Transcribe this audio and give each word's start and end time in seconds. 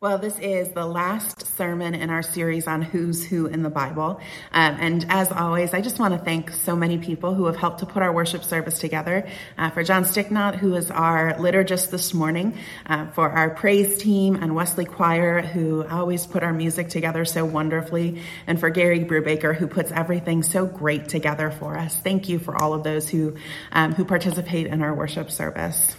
Well, 0.00 0.18
this 0.18 0.38
is 0.38 0.68
the 0.68 0.86
last 0.86 1.56
sermon 1.56 1.92
in 1.92 2.08
our 2.08 2.22
series 2.22 2.68
on 2.68 2.82
who's 2.82 3.26
who 3.26 3.46
in 3.46 3.64
the 3.64 3.68
Bible. 3.68 4.20
Um, 4.52 4.76
and 4.78 5.06
as 5.08 5.32
always, 5.32 5.74
I 5.74 5.80
just 5.80 5.98
want 5.98 6.14
to 6.14 6.20
thank 6.20 6.52
so 6.52 6.76
many 6.76 6.98
people 6.98 7.34
who 7.34 7.46
have 7.46 7.56
helped 7.56 7.80
to 7.80 7.86
put 7.86 8.04
our 8.04 8.12
worship 8.12 8.44
service 8.44 8.78
together. 8.78 9.28
Uh, 9.56 9.70
for 9.70 9.82
John 9.82 10.04
Sticknott, 10.04 10.54
who 10.54 10.76
is 10.76 10.92
our 10.92 11.34
liturgist 11.34 11.90
this 11.90 12.14
morning, 12.14 12.56
uh, 12.86 13.08
for 13.08 13.28
our 13.28 13.50
praise 13.50 13.98
team 13.98 14.36
and 14.36 14.54
Wesley 14.54 14.84
Choir, 14.84 15.42
who 15.42 15.84
always 15.84 16.28
put 16.28 16.44
our 16.44 16.52
music 16.52 16.90
together 16.90 17.24
so 17.24 17.44
wonderfully, 17.44 18.22
and 18.46 18.60
for 18.60 18.70
Gary 18.70 19.00
Brubaker, 19.00 19.52
who 19.52 19.66
puts 19.66 19.90
everything 19.90 20.44
so 20.44 20.64
great 20.64 21.08
together 21.08 21.50
for 21.50 21.76
us. 21.76 21.96
Thank 21.96 22.28
you 22.28 22.38
for 22.38 22.54
all 22.54 22.72
of 22.72 22.84
those 22.84 23.08
who, 23.08 23.34
um, 23.72 23.94
who 23.94 24.04
participate 24.04 24.68
in 24.68 24.80
our 24.80 24.94
worship 24.94 25.28
service. 25.28 25.96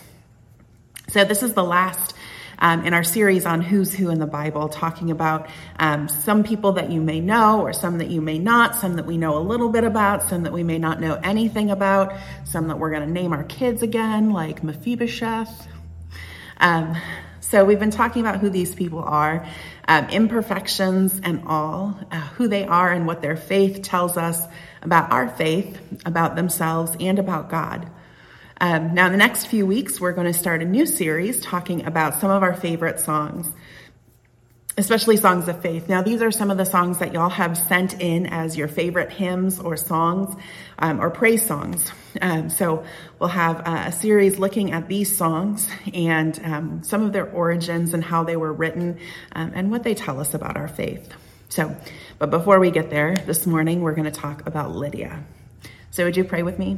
So 1.09 1.25
this 1.25 1.43
is 1.43 1.54
the 1.54 1.63
last 1.63 2.16
um, 2.60 2.86
in 2.86 2.94
our 2.94 3.04
series 3.04 3.46
on 3.46 3.62
who's 3.62 3.94
who 3.94 4.10
in 4.10 4.20
the 4.20 4.28
Bible, 4.28 4.70
talking 4.70 5.12
about 5.12 5.50
um, 5.79 6.07
some 6.07 6.43
people 6.43 6.74
that 6.74 6.92
you 6.92 7.02
may 7.02 7.20
know 7.20 7.61
or 7.61 7.74
some 7.74 7.97
that 7.97 8.10
you 8.10 8.21
may 8.21 8.38
not, 8.38 8.75
some 8.75 8.96
that 8.97 9.06
we 9.06 9.18
know 9.18 9.38
a 9.38 9.39
little 9.39 9.70
bit 9.70 9.83
about, 9.83 10.29
some 10.29 10.43
that 10.43 10.54
we 10.54 10.64
may 10.64 10.78
not 10.78 11.00
know 11.00 11.19
anything 11.24 11.71
about, 11.71 12.14
some 12.46 12.68
that 12.68 12.78
we're 12.78 12.92
going 12.92 13.06
to 13.06 13.11
name 13.11 13.33
our 13.33 13.43
kids 13.46 13.82
again, 13.82 14.32
like 14.32 14.64
Mephibosheth. 14.64 15.68
Um, 16.57 16.96
so 17.39 17.66
we've 17.66 17.80
been 17.80 17.89
talking 17.89 18.21
about 18.21 18.39
who 18.39 18.50
these 18.50 18.75
people 18.75 19.00
are, 19.00 19.47
um, 19.88 20.07
imperfections 20.10 21.19
and 21.24 21.44
all, 21.47 21.97
uh, 22.11 22.19
who 22.19 22.47
they 22.47 22.66
are 22.66 22.91
and 22.91 23.07
what 23.07 23.21
their 23.21 23.36
faith 23.38 23.82
tells 23.82 24.18
us 24.18 24.39
about 24.83 25.11
our 25.11 25.28
faith, 25.28 25.80
about 26.05 26.36
themselves, 26.36 26.96
and 27.00 27.18
about 27.18 27.50
God. 27.50 27.89
Um, 28.61 28.93
now, 28.93 29.05
in 29.05 29.13
the 29.13 29.18
next 29.18 29.45
few 29.45 29.65
weeks, 29.65 30.01
we're 30.01 30.11
going 30.11 30.27
to 30.27 30.37
start 30.37 30.61
a 30.61 30.65
new 30.65 30.86
series 30.86 31.39
talking 31.39 31.86
about 31.86 32.19
some 32.19 32.30
of 32.30 32.44
our 32.44 32.53
favorite 32.53 32.99
songs, 32.99 33.49
especially 34.77 35.16
songs 35.16 35.47
of 35.47 35.61
faith. 35.61 35.88
Now, 35.88 36.02
these 36.02 36.22
are 36.22 36.30
some 36.30 36.52
of 36.52 36.58
the 36.58 36.66
songs 36.66 36.99
that 36.99 37.13
y'all 37.13 37.29
have 37.29 37.57
sent 37.57 38.01
in 38.01 38.25
as 38.25 38.57
your 38.57 38.67
favorite 38.67 39.11
hymns 39.11 39.61
or 39.61 39.77
songs 39.77 40.35
um, 40.77 40.99
or 40.99 41.09
praise 41.09 41.45
songs. 41.45 41.89
Um, 42.21 42.49
so 42.49 42.83
we'll 43.17 43.29
have 43.29 43.61
uh, 43.66 43.83
a 43.88 43.91
series 43.93 44.39
looking 44.39 44.73
at 44.73 44.89
these 44.89 45.16
songs 45.16 45.69
and 45.94 46.38
um, 46.44 46.83
some 46.83 47.03
of 47.03 47.13
their 47.13 47.29
origins 47.31 47.94
and 47.94 48.03
how 48.03 48.25
they 48.25 48.35
were 48.35 48.51
written 48.51 48.99
um, 49.31 49.53
and 49.55 49.71
what 49.71 49.83
they 49.83 49.95
tell 49.95 50.19
us 50.19 50.33
about 50.33 50.57
our 50.57 50.67
faith. 50.67 51.07
So, 51.47 51.77
but 52.17 52.29
before 52.29 52.59
we 52.59 52.71
get 52.71 52.89
there 52.89 53.16
this 53.16 53.47
morning, 53.47 53.81
we're 53.81 53.95
going 53.95 54.03
to 54.03 54.11
talk 54.11 54.45
about 54.45 54.75
Lydia. 54.75 55.23
So, 55.91 56.03
would 56.03 56.17
you 56.17 56.25
pray 56.25 56.44
with 56.44 56.59
me? 56.59 56.77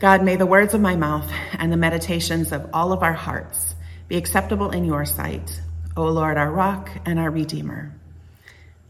God, 0.00 0.22
may 0.22 0.36
the 0.36 0.46
words 0.46 0.74
of 0.74 0.80
my 0.80 0.94
mouth 0.94 1.28
and 1.58 1.72
the 1.72 1.76
meditations 1.76 2.52
of 2.52 2.70
all 2.72 2.92
of 2.92 3.02
our 3.02 3.12
hearts 3.12 3.74
be 4.06 4.16
acceptable 4.16 4.70
in 4.70 4.84
your 4.84 5.04
sight, 5.04 5.60
O 5.96 6.04
Lord, 6.04 6.36
our 6.36 6.50
rock 6.50 6.88
and 7.04 7.18
our 7.18 7.30
redeemer. 7.30 7.92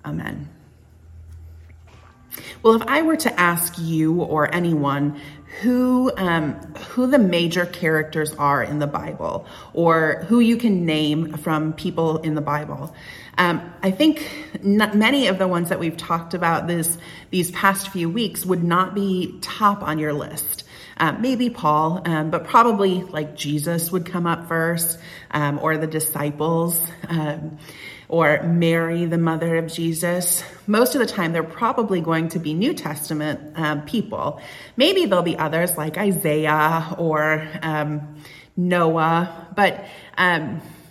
Amen. 0.04 0.50
Well, 2.62 2.74
if 2.74 2.82
I 2.82 3.02
were 3.02 3.16
to 3.16 3.40
ask 3.40 3.78
you 3.78 4.20
or 4.20 4.54
anyone 4.54 5.18
who 5.62 6.12
um, 6.16 6.52
who 6.90 7.06
the 7.06 7.18
major 7.18 7.64
characters 7.64 8.34
are 8.34 8.62
in 8.62 8.78
the 8.78 8.86
Bible, 8.86 9.46
or 9.72 10.24
who 10.28 10.40
you 10.40 10.58
can 10.58 10.84
name 10.84 11.38
from 11.38 11.72
people 11.72 12.18
in 12.18 12.34
the 12.34 12.42
Bible, 12.42 12.94
um, 13.38 13.72
I 13.82 13.92
think 13.92 14.28
many 14.62 15.28
of 15.28 15.38
the 15.38 15.48
ones 15.48 15.70
that 15.70 15.80
we've 15.80 15.96
talked 15.96 16.34
about 16.34 16.66
this 16.66 16.98
these 17.30 17.50
past 17.50 17.88
few 17.88 18.10
weeks 18.10 18.44
would 18.44 18.62
not 18.62 18.94
be 18.94 19.38
top 19.40 19.82
on 19.82 19.98
your 19.98 20.12
list. 20.12 20.64
Um, 20.98 21.22
maybe 21.22 21.48
Paul, 21.48 22.02
um, 22.04 22.30
but 22.30 22.44
probably 22.44 23.02
like 23.02 23.36
Jesus 23.36 23.92
would 23.92 24.04
come 24.04 24.26
up 24.26 24.48
first, 24.48 24.98
um, 25.30 25.60
or 25.62 25.78
the 25.78 25.86
disciples, 25.86 26.80
um, 27.08 27.58
or 28.08 28.42
Mary, 28.42 29.04
the 29.04 29.18
mother 29.18 29.56
of 29.56 29.72
Jesus. 29.72 30.42
Most 30.66 30.94
of 30.94 31.00
the 31.00 31.06
time, 31.06 31.32
they're 31.32 31.42
probably 31.44 32.00
going 32.00 32.30
to 32.30 32.38
be 32.38 32.54
New 32.54 32.74
Testament 32.74 33.52
um, 33.56 33.82
people. 33.82 34.40
Maybe 34.76 35.06
there'll 35.06 35.22
be 35.22 35.38
others 35.38 35.76
like 35.76 35.96
Isaiah 35.98 36.94
or 36.98 37.46
um, 37.62 38.16
Noah, 38.56 39.48
but 39.54 39.84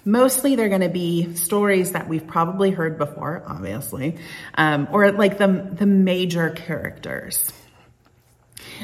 mostly 0.05 0.55
they're 0.55 0.69
going 0.69 0.81
to 0.81 0.89
be 0.89 1.35
stories 1.35 1.91
that 1.91 2.07
we've 2.07 2.25
probably 2.25 2.71
heard 2.71 2.97
before, 2.97 3.43
obviously, 3.45 4.17
um, 4.55 4.87
or 4.91 5.11
like 5.11 5.37
the, 5.37 5.69
the 5.73 5.85
major 5.85 6.49
characters. 6.49 7.51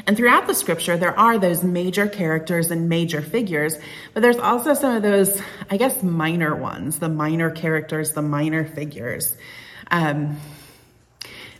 And 0.06 0.16
throughout 0.16 0.46
the 0.46 0.54
scripture, 0.54 0.96
there 0.96 1.18
are 1.18 1.38
those 1.38 1.62
major 1.62 2.06
characters 2.08 2.70
and 2.70 2.88
major 2.88 3.22
figures, 3.22 3.78
but 4.12 4.20
there's 4.22 4.38
also 4.38 4.74
some 4.74 4.96
of 4.96 5.02
those, 5.02 5.40
I 5.70 5.76
guess, 5.76 6.02
minor 6.02 6.54
ones, 6.54 6.98
the 6.98 7.08
minor 7.08 7.50
characters, 7.50 8.12
the 8.12 8.22
minor 8.22 8.64
figures. 8.64 9.36
Um, 9.90 10.38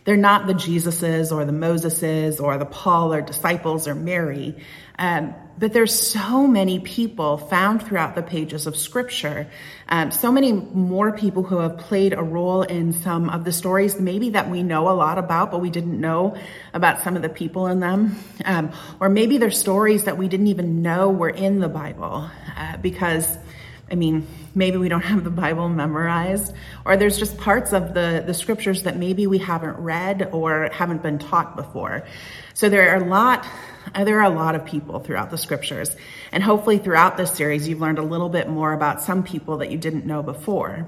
they're 0.05 0.15
not 0.15 0.45
the 0.45 0.53
Jesuses 0.53 1.35
or 1.35 1.45
the 1.45 1.51
Moseses 1.51 2.39
or 2.39 2.57
the 2.57 2.65
Paul 2.65 3.13
or 3.13 3.21
disciples 3.21 3.87
or 3.87 3.95
Mary. 3.95 4.55
Um, 4.97 5.35
but 5.57 5.73
there's 5.73 5.93
so 5.93 6.45
many 6.47 6.79
people 6.79 7.37
found 7.37 7.81
throughout 7.81 8.13
the 8.15 8.21
pages 8.21 8.67
of 8.67 8.75
scripture. 8.75 9.47
Um, 9.89 10.11
so 10.11 10.31
many 10.31 10.51
more 10.51 11.13
people 11.13 11.43
who 11.43 11.57
have 11.57 11.77
played 11.77 12.13
a 12.13 12.21
role 12.21 12.61
in 12.61 12.93
some 12.93 13.29
of 13.29 13.45
the 13.45 13.51
stories, 13.51 13.99
maybe 13.99 14.31
that 14.31 14.49
we 14.49 14.63
know 14.63 14.89
a 14.89 14.93
lot 14.93 15.17
about, 15.17 15.51
but 15.51 15.59
we 15.61 15.69
didn't 15.69 15.99
know 15.99 16.37
about 16.73 17.01
some 17.03 17.15
of 17.15 17.21
the 17.21 17.29
people 17.29 17.67
in 17.67 17.79
them. 17.79 18.17
Um, 18.43 18.71
or 18.99 19.09
maybe 19.09 19.37
they're 19.37 19.51
stories 19.51 20.03
that 20.03 20.17
we 20.17 20.27
didn't 20.27 20.47
even 20.47 20.81
know 20.81 21.09
were 21.09 21.29
in 21.29 21.59
the 21.59 21.69
Bible 21.69 22.29
uh, 22.57 22.77
because 22.77 23.37
I 23.89 23.95
mean, 23.95 24.25
maybe 24.55 24.77
we 24.77 24.89
don't 24.89 25.03
have 25.03 25.23
the 25.23 25.29
Bible 25.29 25.69
memorized, 25.69 26.53
or 26.85 26.97
there's 26.97 27.19
just 27.19 27.37
parts 27.37 27.71
of 27.71 27.93
the, 27.93 28.23
the 28.25 28.33
scriptures 28.33 28.83
that 28.83 28.97
maybe 28.97 29.27
we 29.27 29.37
haven't 29.37 29.77
read 29.77 30.29
or 30.31 30.69
haven't 30.73 31.03
been 31.03 31.19
taught 31.19 31.55
before. 31.55 32.03
So 32.55 32.67
there 32.67 32.89
are 32.91 33.03
a 33.03 33.07
lot, 33.07 33.45
there 33.93 34.19
are 34.19 34.31
a 34.31 34.35
lot 34.35 34.55
of 34.55 34.65
people 34.65 34.99
throughout 34.99 35.29
the 35.29 35.37
scriptures. 35.37 35.95
And 36.31 36.43
hopefully 36.43 36.79
throughout 36.79 37.15
this 37.15 37.31
series, 37.31 37.67
you've 37.67 37.81
learned 37.81 37.99
a 37.99 38.03
little 38.03 38.29
bit 38.29 38.49
more 38.49 38.73
about 38.73 39.01
some 39.01 39.23
people 39.23 39.57
that 39.57 39.69
you 39.69 39.77
didn't 39.77 40.05
know 40.05 40.23
before. 40.23 40.87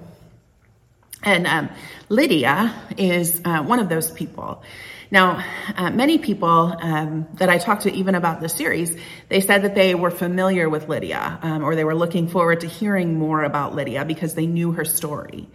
And 1.22 1.46
um, 1.46 1.70
Lydia 2.10 2.74
is 2.98 3.42
uh, 3.46 3.62
one 3.64 3.80
of 3.80 3.90
those 3.90 4.12
people. 4.12 4.64
Now, 5.10 5.44
uh, 5.76 5.90
many 5.92 6.18
people 6.18 6.76
um, 6.82 7.28
that 7.36 7.50
I 7.50 7.58
talked 7.58 7.84
to 7.84 7.94
even 7.94 8.16
about 8.16 8.42
the 8.42 8.50
series, 8.50 8.98
they 9.30 9.40
said 9.40 9.64
that 9.64 9.74
they 9.74 9.96
were 9.96 10.12
familiar 10.12 10.70
with 10.70 10.90
Lydia 10.90 11.40
um, 11.42 11.64
or 11.64 11.76
they 11.76 11.86
were 11.86 11.96
looking 11.96 12.28
forward 12.28 12.62
to 12.62 12.68
hearing 12.68 13.18
more 13.18 13.44
about 13.44 13.74
Lydia 13.74 14.04
because 14.04 14.34
they 14.34 14.48
knew 14.48 14.74
her 14.74 14.86
story. 14.86 15.48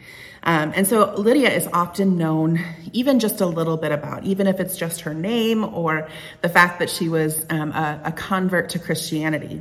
Um, 0.45 0.73
and 0.75 0.87
so 0.87 1.15
Lydia 1.15 1.51
is 1.51 1.69
often 1.73 2.17
known 2.19 2.59
even 2.93 3.21
just 3.21 3.41
a 3.41 3.47
little 3.47 3.77
bit 3.77 3.93
about, 3.93 4.25
even 4.25 4.47
if 4.47 4.59
it's 4.59 4.77
just 4.77 5.03
her 5.03 5.15
name 5.15 5.65
or 5.65 6.09
the 6.41 6.49
fact 6.49 6.81
that 6.81 6.91
she 6.91 7.09
was 7.09 7.47
um, 7.49 7.71
a, 7.73 8.01
a 8.07 8.13
convert 8.13 8.71
to 8.71 8.79
Christianity. 8.79 9.61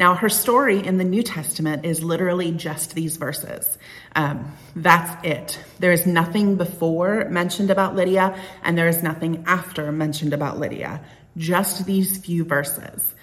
Now, 0.00 0.14
her 0.14 0.30
story 0.30 0.82
in 0.82 0.96
the 0.96 1.04
New 1.04 1.22
Testament 1.22 1.84
is 1.84 2.02
literally 2.02 2.52
just 2.52 2.94
these 2.94 3.18
verses. 3.18 3.76
Um, 4.16 4.56
that's 4.74 5.26
it. 5.26 5.60
There 5.78 5.92
is 5.92 6.06
nothing 6.06 6.56
before 6.56 7.28
mentioned 7.28 7.70
about 7.70 7.94
Lydia, 7.94 8.34
and 8.62 8.78
there 8.78 8.88
is 8.88 9.02
nothing 9.02 9.44
after 9.46 9.92
mentioned 9.92 10.32
about 10.32 10.58
Lydia. 10.58 11.04
Just 11.36 11.84
these 11.84 12.16
few 12.16 12.44
verses. 12.44 13.14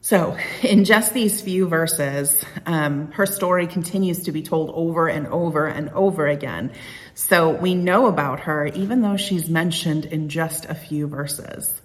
So, 0.00 0.38
in 0.62 0.86
just 0.86 1.12
these 1.12 1.42
few 1.42 1.68
verses, 1.68 2.42
um, 2.64 3.12
her 3.12 3.26
story 3.26 3.66
continues 3.66 4.22
to 4.22 4.32
be 4.32 4.42
told 4.42 4.70
over 4.72 5.08
and 5.08 5.26
over 5.26 5.66
and 5.66 5.90
over 5.90 6.26
again. 6.26 6.72
So, 7.12 7.50
we 7.50 7.74
know 7.74 8.06
about 8.06 8.40
her 8.40 8.66
even 8.66 9.02
though 9.02 9.18
she's 9.18 9.50
mentioned 9.50 10.06
in 10.06 10.30
just 10.30 10.64
a 10.64 10.74
few 10.74 11.06
verses. 11.06 11.82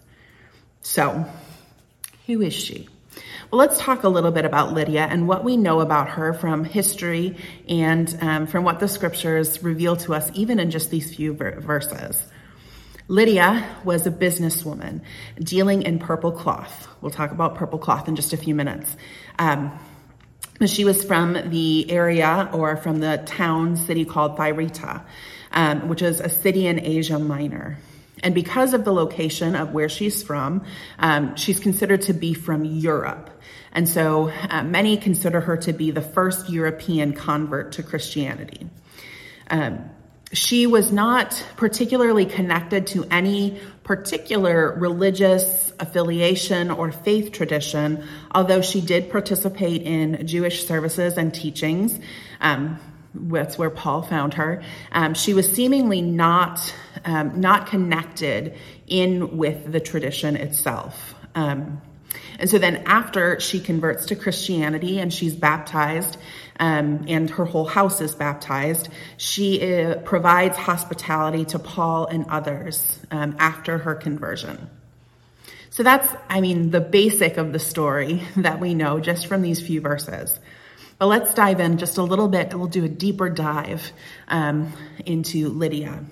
So, 0.80 1.26
who 2.26 2.42
is 2.42 2.54
she? 2.54 2.88
Well, 3.50 3.60
let's 3.60 3.80
talk 3.80 4.04
a 4.04 4.10
little 4.10 4.32
bit 4.32 4.44
about 4.44 4.74
Lydia 4.74 5.08
and 5.10 5.26
what 5.26 5.46
we 5.46 5.56
know 5.56 5.80
about 5.80 6.10
her 6.10 6.34
from 6.34 6.66
history 6.66 7.38
and 7.70 8.18
um, 8.20 8.46
from 8.46 8.66
what 8.66 8.82
the 8.82 8.90
scriptures 8.90 9.64
reveal 9.64 9.96
to 9.98 10.14
us, 10.14 10.30
even 10.34 10.60
in 10.60 10.70
just 10.70 10.92
these 10.92 11.16
few 11.16 11.34
ver- 11.34 11.62
verses. 11.62 12.22
Lydia 13.08 13.66
was 13.86 14.06
a 14.06 14.12
businesswoman 14.12 15.00
dealing 15.40 15.84
in 15.84 15.98
purple 15.98 16.34
cloth. 16.34 16.90
We'll 17.00 17.12
talk 17.12 17.32
about 17.32 17.56
purple 17.56 17.80
cloth 17.80 18.10
in 18.10 18.18
just 18.18 18.34
a 18.34 18.38
few 18.38 18.54
minutes. 18.54 18.94
Um, 19.40 19.80
she 20.66 20.84
was 20.84 21.06
from 21.06 21.50
the 21.50 21.90
area 21.90 22.50
or 22.52 22.76
from 22.76 23.00
the 23.00 23.24
town 23.26 23.78
city 23.78 24.04
called 24.04 24.36
Thyatira, 24.36 25.06
um, 25.54 25.88
which 25.88 26.02
is 26.02 26.20
a 26.20 26.28
city 26.28 26.68
in 26.68 26.82
Asia 26.82 27.18
Minor. 27.18 27.78
And 28.24 28.34
because 28.34 28.74
of 28.74 28.84
the 28.84 28.92
location 28.92 29.56
of 29.56 29.74
where 29.74 29.90
she's 29.90 30.24
from, 30.24 30.66
um, 31.00 31.36
she's 31.36 31.60
considered 31.60 32.04
to 32.04 32.14
be 32.14 32.34
from 32.34 32.66
Europe. 32.66 33.30
And 33.72 33.88
so 33.88 34.32
uh, 34.50 34.64
many 34.64 34.98
consider 34.98 35.40
her 35.42 35.58
to 35.58 35.74
be 35.74 35.92
the 35.92 36.02
first 36.02 36.50
European 36.50 37.14
convert 37.14 37.74
to 37.74 37.84
Christianity. 37.84 38.68
Um, 39.50 39.90
she 40.34 40.68
was 40.68 40.92
not 40.92 41.42
particularly 41.56 42.26
connected 42.26 42.88
to 42.88 43.06
any 43.10 43.60
particular 43.84 44.74
religious 44.78 45.72
affiliation 45.80 46.70
or 46.70 46.92
faith 46.92 47.32
tradition, 47.32 48.04
although 48.32 48.62
she 48.62 48.82
did 48.82 49.10
participate 49.10 49.84
in 49.84 50.28
Jewish 50.28 50.66
services 50.66 51.18
and 51.18 51.34
teachings. 51.34 51.98
Um, 52.42 52.80
that's 53.32 53.58
where 53.58 53.70
Paul 53.70 54.02
found 54.02 54.36
her. 54.36 54.64
Um, 54.92 55.14
she 55.14 55.34
was 55.34 55.52
seemingly 55.52 56.02
not 56.02 56.74
um, 57.06 57.40
not 57.40 57.68
connected 57.68 58.56
in 58.88 59.38
with 59.38 59.72
the 59.72 59.80
tradition 59.80 60.36
itself. 60.36 61.16
Um, 61.36 61.82
and 62.40 62.50
so 62.50 62.58
then 62.58 62.84
after 62.86 63.40
she 63.40 63.60
converts 63.60 64.08
to 64.08 64.16
Christianity 64.16 65.00
and 65.00 65.14
she's 65.14 65.36
baptized, 65.36 66.18
um, 66.60 67.06
and 67.08 67.30
her 67.30 67.46
whole 67.46 67.66
house 67.66 68.02
is 68.02 68.16
baptized, 68.16 68.90
she 69.18 69.62
uh, 69.62 69.96
provides 69.98 70.58
hospitality 70.58 71.46
to 71.46 71.60
Paul 71.60 72.08
and 72.08 72.26
others 72.30 73.00
um, 73.12 73.36
after 73.40 73.78
her 73.78 73.96
conversion. 73.96 74.70
So 75.70 75.84
that's, 75.84 76.08
I 76.30 76.42
mean, 76.42 76.72
the 76.72 76.82
basic 76.82 77.38
of 77.38 77.54
the 77.54 77.60
story 77.60 78.24
that 78.38 78.60
we 78.60 78.74
know 78.74 79.00
just 79.00 79.28
from 79.28 79.42
these 79.42 79.62
few 79.62 79.82
verses. 79.82 80.40
But 80.98 81.08
let's 81.08 81.34
dive 81.34 81.60
in 81.60 81.78
just 81.78 81.98
a 81.98 82.04
little 82.04 82.28
bit. 82.28 82.52
And 82.52 82.60
we'll 82.60 82.70
do 82.70 82.86
a 82.86 82.90
deeper 82.90 83.30
dive 83.30 83.92
um, 84.28 84.74
into 85.06 85.50
Lydia. 85.50 86.04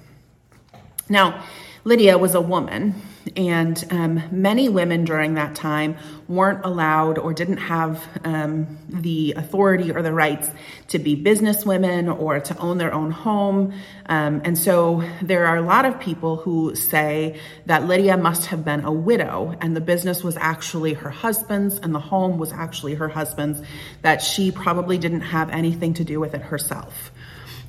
Now, 1.09 1.43
Lydia 1.83 2.17
was 2.17 2.35
a 2.35 2.41
woman, 2.41 2.95
and 3.35 3.83
um, 3.91 4.23
many 4.31 4.69
women 4.69 5.05
during 5.05 5.35
that 5.35 5.55
time 5.55 5.97
weren't 6.27 6.65
allowed 6.65 7.17
or 7.17 7.33
didn't 7.33 7.57
have 7.57 8.03
um, 8.23 8.77
the 8.89 9.33
authority 9.37 9.91
or 9.91 10.01
the 10.01 10.11
rights 10.11 10.49
to 10.87 10.99
be 10.99 11.15
business 11.15 11.65
women 11.65 12.09
or 12.09 12.39
to 12.39 12.57
own 12.57 12.77
their 12.77 12.93
own 12.93 13.11
home. 13.11 13.73
Um, 14.07 14.41
and 14.43 14.57
so 14.57 15.03
there 15.21 15.45
are 15.45 15.57
a 15.57 15.61
lot 15.61 15.85
of 15.85 15.99
people 15.99 16.37
who 16.37 16.75
say 16.75 17.39
that 17.65 17.85
Lydia 17.85 18.17
must 18.17 18.47
have 18.47 18.63
been 18.63 18.83
a 18.85 18.91
widow 18.91 19.55
and 19.61 19.75
the 19.75 19.81
business 19.81 20.23
was 20.23 20.37
actually 20.37 20.93
her 20.93 21.09
husband's 21.09 21.77
and 21.77 21.93
the 21.93 21.99
home 21.99 22.37
was 22.37 22.51
actually 22.51 22.95
her 22.95 23.09
husband's, 23.09 23.61
that 24.01 24.21
she 24.21 24.51
probably 24.51 24.97
didn't 24.97 25.21
have 25.21 25.49
anything 25.49 25.93
to 25.95 26.03
do 26.03 26.19
with 26.19 26.33
it 26.33 26.41
herself. 26.41 27.11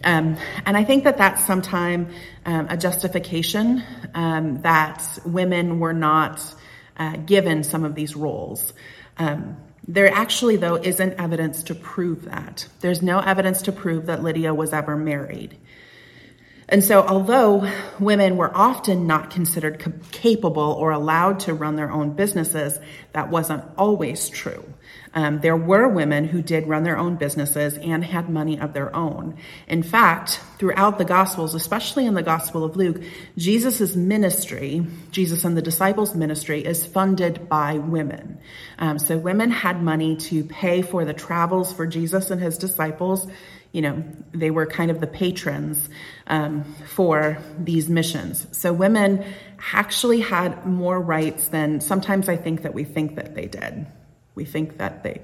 Um, 0.05 0.37
and 0.65 0.77
I 0.77 0.85
think 0.85 1.05
that 1.05 1.19
that's 1.19 1.45
sometimes 1.45 2.15
um, 2.45 2.67
a 2.69 2.77
justification 2.77 3.83
um, 4.15 4.63
that 4.63 5.19
women 5.25 5.81
were 5.81 5.93
not 5.93 6.43
uh, 6.97 7.17
given 7.17 7.65
some 7.65 7.85
of 7.85 7.95
these 7.95 8.15
roles. 8.17 8.73
Um, 9.19 9.57
there 9.89 10.13
actually, 10.13 10.57
though, 10.57 10.77
isn't 10.77 11.15
evidence 11.15 11.63
to 11.65 11.75
prove 11.75 12.25
that. 12.25 12.67
There's 12.81 13.03
no 13.03 13.21
evidence 13.21 13.63
to 13.63 13.73
prove 13.73 14.07
that 14.07 14.23
Lydia 14.23 14.53
was 14.53 14.73
ever 14.73 14.97
married. 14.97 15.57
And 16.69 16.83
so, 16.85 17.03
although 17.03 17.71
women 18.01 18.37
were 18.37 18.51
often 18.55 19.07
not 19.07 19.31
considered 19.31 19.85
capable 20.11 20.73
or 20.73 20.91
allowed 20.91 21.41
to 21.41 21.55
run 21.55 21.77
their 21.77 21.93
own 21.93 22.15
businesses, 22.15 22.81
that 23.13 23.31
wasn't 23.31 23.63
always 23.79 24.29
true. 24.29 24.65
Um, 25.15 25.41
there 25.41 25.57
were 25.57 25.89
women 25.89 26.25
who 26.25 26.43
did 26.43 26.67
run 26.67 26.83
their 26.83 26.99
own 26.99 27.17
businesses 27.17 27.79
and 27.79 28.05
had 28.05 28.29
money 28.29 28.61
of 28.61 28.75
their 28.75 28.95
own. 28.95 29.37
In 29.69 29.83
fact, 29.83 30.41
throughout 30.59 30.99
the 30.99 31.05
Gospels, 31.05 31.55
especially 31.55 32.05
in 32.05 32.15
the 32.15 32.23
Gospel 32.23 32.65
of 32.65 32.77
Luke, 32.77 33.01
Jesus' 33.39 33.95
ministry, 33.95 34.87
Jesus 35.12 35.45
and 35.45 35.57
the 35.57 35.62
disciples' 35.62 36.15
ministry, 36.15 36.65
is 36.65 36.85
funded 36.85 37.49
by 37.49 37.79
women. 37.79 38.41
Um, 38.79 38.99
so 38.99 39.17
women 39.17 39.51
had 39.51 39.83
money 39.83 40.17
to 40.17 40.45
pay 40.45 40.83
for 40.83 41.05
the 41.05 41.15
travels 41.15 41.73
for 41.73 41.87
Jesus 41.87 42.31
and 42.31 42.41
his 42.41 42.59
disciples. 42.59 43.27
You 43.76 43.82
know, 43.82 44.02
they 44.32 44.50
were 44.50 44.64
kind 44.64 44.90
of 44.90 45.00
the 45.00 45.06
patrons 45.06 45.90
um, 46.28 46.64
for 46.87 47.37
these 47.58 47.90
missions. 47.90 48.46
So 48.52 48.73
women 48.73 49.23
actually 49.75 50.20
had 50.23 50.64
more 50.64 50.99
rights 50.99 51.49
than 51.49 51.82
sometimes 51.82 52.31
I 52.31 52.37
think 52.37 52.62
that 52.62 52.73
we 52.73 52.84
think 52.84 53.17
that 53.17 53.34
they 53.34 53.49
did. 53.49 53.87
We 54.34 54.46
think 54.46 54.78
that 54.78 55.02
they. 55.02 55.20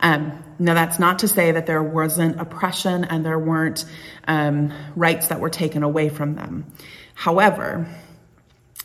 Um, 0.00 0.42
now, 0.58 0.72
that's 0.72 0.98
not 0.98 1.18
to 1.18 1.28
say 1.28 1.52
that 1.52 1.66
there 1.66 1.82
wasn't 1.82 2.40
oppression 2.40 3.04
and 3.04 3.22
there 3.22 3.38
weren't 3.38 3.84
um, 4.26 4.72
rights 4.96 5.28
that 5.28 5.40
were 5.40 5.50
taken 5.50 5.82
away 5.82 6.08
from 6.08 6.36
them. 6.36 6.72
However, 7.12 7.86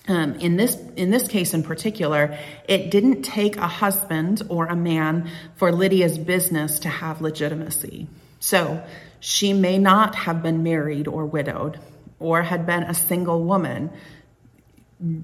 um, 0.09 0.35
in 0.35 0.57
this 0.57 0.75
in 0.97 1.09
this 1.09 1.30
case 1.30 1.53
in 1.53 1.63
particular, 1.63 2.38
it 2.68 2.91
didn't 2.91 3.21
take 3.21 3.56
a 3.56 3.68
husband 3.68 4.41
or 4.50 4.65
a 4.65 4.75
man 4.75 5.30
for 5.56 5.71
Lydia's 5.71 6.18
business 6.18 6.80
to 6.80 6.89
have 6.89 7.21
legitimacy. 7.21 8.09
So 8.44 8.84
she 9.22 9.54
may 9.54 9.78
not 9.78 10.16
have 10.16 10.44
been 10.44 10.63
married 10.63 11.07
or 11.07 11.25
widowed, 11.25 11.80
or 12.19 12.42
had 12.42 12.66
been 12.66 12.84
a 12.84 12.94
single 12.94 13.42
woman 13.42 13.90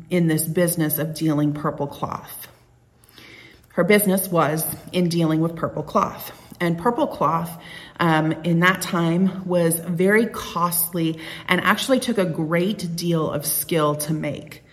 in 0.09 0.27
this 0.27 0.47
business 0.47 0.99
of 0.99 1.15
dealing 1.15 1.53
purple 1.53 1.85
cloth. 1.85 2.47
Her 3.73 3.83
business 3.83 4.29
was 4.29 4.65
in 4.93 5.09
dealing 5.09 5.41
with 5.41 5.57
purple 5.57 5.83
cloth. 5.83 6.31
And 6.61 6.77
purple 6.77 7.07
cloth 7.07 7.61
um, 7.99 8.31
in 8.43 8.61
that 8.61 8.81
time 8.81 9.45
was 9.45 9.77
very 9.79 10.27
costly 10.27 11.19
and 11.49 11.59
actually 11.59 11.99
took 11.99 12.19
a 12.19 12.25
great 12.25 12.95
deal 12.95 13.29
of 13.29 13.45
skill 13.45 13.95
to 13.95 14.13
make. 14.13 14.63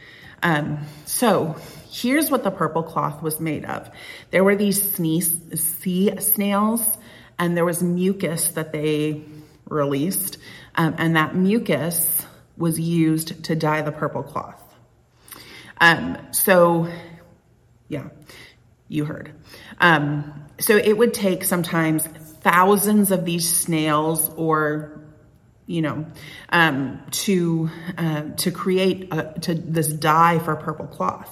Um, 0.44 0.86
so 1.04 1.56
here's 1.90 2.30
what 2.30 2.44
the 2.44 2.52
purple 2.52 2.84
cloth 2.84 3.22
was 3.22 3.40
made 3.40 3.64
of. 3.64 3.90
There 4.30 4.44
were 4.44 4.54
these 4.54 4.94
sea 4.94 6.20
snails 6.20 6.96
and 7.38 7.56
there 7.56 7.64
was 7.64 7.82
mucus 7.82 8.48
that 8.52 8.72
they 8.72 9.22
released. 9.66 10.38
Um, 10.74 10.94
and 10.98 11.16
that 11.16 11.34
mucus 11.34 12.26
was 12.56 12.78
used 12.78 13.44
to 13.44 13.56
dye 13.56 13.82
the 13.82 13.92
purple 13.92 14.22
cloth. 14.22 14.62
Um, 15.80 16.18
so 16.32 16.88
yeah 17.88 18.08
you 18.88 19.04
heard. 19.04 19.32
Um, 19.80 20.44
so 20.58 20.76
it 20.76 20.96
would 20.96 21.12
take 21.12 21.44
sometimes 21.44 22.06
thousands 22.06 23.10
of 23.10 23.24
these 23.24 23.54
snails 23.54 24.30
or 24.36 25.00
you 25.66 25.82
know 25.82 26.06
um, 26.50 27.02
to 27.10 27.68
uh, 27.98 28.22
to 28.36 28.50
create 28.50 29.12
a, 29.12 29.38
to 29.40 29.54
this 29.54 29.88
dye 29.88 30.38
for 30.38 30.54
purple 30.56 30.86
cloth 30.86 31.30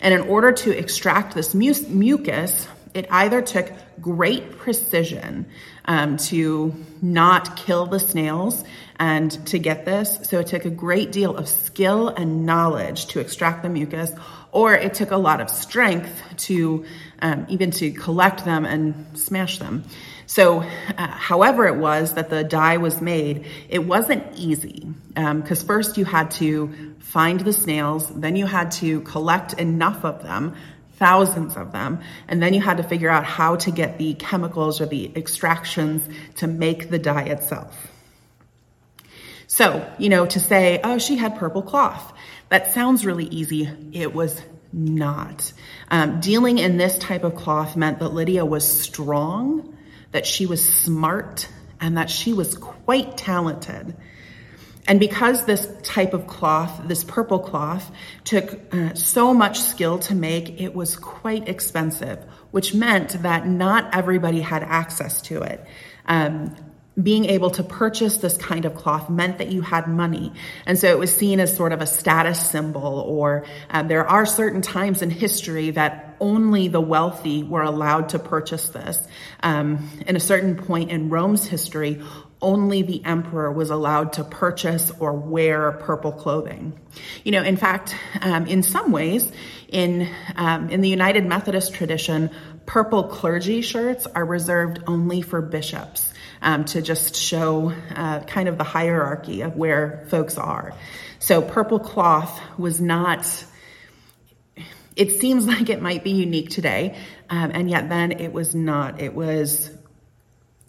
and 0.00 0.14
in 0.14 0.20
order 0.20 0.52
to 0.52 0.76
extract 0.76 1.34
this 1.34 1.54
mu- 1.54 1.74
mucus 1.88 2.68
it 2.98 3.06
either 3.10 3.40
took 3.40 3.70
great 4.00 4.58
precision 4.58 5.46
um, 5.84 6.16
to 6.16 6.74
not 7.00 7.56
kill 7.56 7.86
the 7.86 7.98
snails 8.00 8.64
and 8.98 9.30
to 9.46 9.58
get 9.58 9.84
this 9.84 10.18
so 10.24 10.40
it 10.40 10.48
took 10.48 10.64
a 10.64 10.70
great 10.70 11.12
deal 11.12 11.36
of 11.36 11.48
skill 11.48 12.08
and 12.08 12.44
knowledge 12.44 13.06
to 13.06 13.20
extract 13.20 13.62
the 13.62 13.68
mucus 13.68 14.10
or 14.52 14.74
it 14.74 14.94
took 14.94 15.10
a 15.10 15.16
lot 15.16 15.40
of 15.40 15.50
strength 15.50 16.22
to 16.36 16.84
um, 17.20 17.46
even 17.48 17.70
to 17.70 17.90
collect 17.90 18.44
them 18.44 18.64
and 18.64 19.18
smash 19.18 19.58
them. 19.58 19.84
So, 20.26 20.60
uh, 20.60 20.64
however 20.96 21.66
it 21.66 21.76
was 21.76 22.14
that 22.14 22.28
the 22.28 22.44
dye 22.44 22.76
was 22.76 23.00
made, 23.00 23.46
it 23.68 23.80
wasn't 23.80 24.24
easy 24.36 24.86
because 25.14 25.60
um, 25.60 25.66
first 25.66 25.96
you 25.96 26.04
had 26.04 26.30
to 26.32 26.94
find 26.98 27.40
the 27.40 27.52
snails, 27.52 28.08
then 28.08 28.36
you 28.36 28.46
had 28.46 28.70
to 28.72 29.00
collect 29.00 29.54
enough 29.54 30.04
of 30.04 30.22
them, 30.22 30.54
thousands 30.98 31.56
of 31.56 31.72
them, 31.72 32.00
and 32.28 32.42
then 32.42 32.54
you 32.54 32.60
had 32.60 32.76
to 32.76 32.82
figure 32.82 33.08
out 33.08 33.24
how 33.24 33.56
to 33.56 33.70
get 33.70 33.98
the 33.98 34.14
chemicals 34.14 34.80
or 34.80 34.86
the 34.86 35.10
extractions 35.16 36.08
to 36.36 36.46
make 36.46 36.90
the 36.90 36.98
dye 36.98 37.24
itself. 37.24 37.88
So, 39.46 39.90
you 39.98 40.08
know, 40.08 40.26
to 40.26 40.40
say, 40.40 40.80
oh, 40.84 40.98
she 40.98 41.16
had 41.16 41.36
purple 41.38 41.62
cloth. 41.62 42.12
That 42.50 42.72
sounds 42.72 43.06
really 43.06 43.24
easy. 43.26 43.68
It 43.92 44.14
was 44.14 44.40
not. 44.72 45.52
Um, 45.90 46.20
dealing 46.20 46.58
in 46.58 46.76
this 46.76 46.98
type 46.98 47.24
of 47.24 47.34
cloth 47.34 47.76
meant 47.76 47.98
that 48.00 48.10
Lydia 48.10 48.44
was 48.44 48.66
strong, 48.66 49.76
that 50.12 50.26
she 50.26 50.46
was 50.46 50.66
smart, 50.66 51.48
and 51.80 51.96
that 51.96 52.10
she 52.10 52.32
was 52.32 52.56
quite 52.56 53.16
talented. 53.16 53.96
And 54.88 54.98
because 54.98 55.44
this 55.44 55.70
type 55.82 56.14
of 56.14 56.26
cloth, 56.26 56.80
this 56.86 57.04
purple 57.04 57.38
cloth, 57.38 57.92
took 58.24 58.58
uh, 58.74 58.94
so 58.94 59.34
much 59.34 59.60
skill 59.60 59.98
to 60.00 60.14
make, 60.14 60.60
it 60.62 60.74
was 60.74 60.96
quite 60.96 61.46
expensive, 61.46 62.18
which 62.50 62.74
meant 62.74 63.22
that 63.22 63.46
not 63.46 63.94
everybody 63.94 64.40
had 64.40 64.62
access 64.62 65.20
to 65.22 65.42
it. 65.42 65.62
Um, 66.06 66.56
being 67.00 67.26
able 67.26 67.50
to 67.50 67.62
purchase 67.62 68.16
this 68.16 68.36
kind 68.36 68.64
of 68.64 68.74
cloth 68.74 69.08
meant 69.08 69.38
that 69.38 69.52
you 69.52 69.60
had 69.60 69.86
money. 69.86 70.32
And 70.66 70.78
so 70.78 70.88
it 70.88 70.98
was 70.98 71.14
seen 71.14 71.38
as 71.38 71.54
sort 71.54 71.72
of 71.72 71.80
a 71.80 71.86
status 71.86 72.40
symbol, 72.50 73.00
or 73.06 73.44
um, 73.70 73.88
there 73.88 74.08
are 74.08 74.26
certain 74.26 74.62
times 74.62 75.02
in 75.02 75.10
history 75.10 75.70
that 75.72 76.16
only 76.18 76.66
the 76.66 76.80
wealthy 76.80 77.44
were 77.44 77.62
allowed 77.62 78.08
to 78.08 78.18
purchase 78.18 78.70
this. 78.70 79.06
Um, 79.42 79.90
in 80.06 80.16
a 80.16 80.20
certain 80.20 80.56
point 80.56 80.90
in 80.90 81.08
Rome's 81.08 81.46
history, 81.46 82.02
only 82.40 82.82
the 82.82 83.04
emperor 83.04 83.50
was 83.50 83.70
allowed 83.70 84.14
to 84.14 84.24
purchase 84.24 84.92
or 85.00 85.12
wear 85.12 85.72
purple 85.72 86.12
clothing. 86.12 86.78
You 87.24 87.32
know, 87.32 87.42
in 87.42 87.56
fact, 87.56 87.96
um, 88.22 88.46
in 88.46 88.62
some 88.62 88.92
ways, 88.92 89.30
in 89.68 90.08
um, 90.36 90.70
in 90.70 90.80
the 90.80 90.88
United 90.88 91.26
Methodist 91.26 91.74
tradition, 91.74 92.30
purple 92.66 93.04
clergy 93.04 93.62
shirts 93.62 94.06
are 94.06 94.24
reserved 94.24 94.80
only 94.86 95.22
for 95.22 95.40
bishops 95.40 96.12
um, 96.42 96.64
to 96.66 96.82
just 96.82 97.16
show 97.16 97.72
uh, 97.94 98.20
kind 98.20 98.48
of 98.48 98.58
the 98.58 98.64
hierarchy 98.64 99.42
of 99.42 99.56
where 99.56 100.06
folks 100.08 100.38
are. 100.38 100.74
So 101.18 101.42
purple 101.42 101.80
cloth 101.80 102.40
was 102.58 102.80
not, 102.80 103.26
it 104.96 105.12
seems 105.12 105.46
like 105.48 105.68
it 105.68 105.82
might 105.82 106.04
be 106.04 106.12
unique 106.12 106.50
today, 106.50 106.96
um, 107.30 107.50
and 107.52 107.68
yet 107.68 107.88
then 107.88 108.12
it 108.12 108.32
was 108.32 108.54
not. 108.54 109.00
It 109.00 109.14
was 109.14 109.70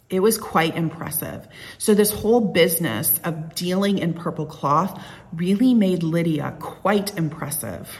it 0.10 0.22
was 0.22 0.38
quite 0.38 0.76
impressive. 0.76 1.48
So 1.78 1.94
this 1.94 2.12
whole 2.12 2.42
business 2.42 3.20
of 3.24 3.54
dealing 3.54 4.00
in 4.00 4.14
purple 4.14 4.46
cloth 4.46 5.04
really 5.34 5.74
made 5.74 6.04
Lydia 6.04 6.56
quite 6.60 7.16
impressive. 7.18 7.96